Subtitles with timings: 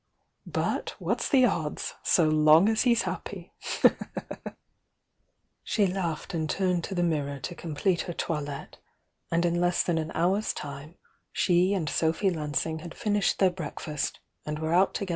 [0.47, 3.53] But what's the odds, so long as he's happy!"
[5.63, 8.79] She laughed and turned to the mirror to complete her toilette,
[9.29, 10.95] and in less than an hour's time
[11.31, 15.09] she and Sophy L.i ing had finished their breakfast and were out togethc.